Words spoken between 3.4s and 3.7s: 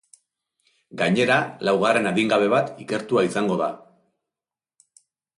da.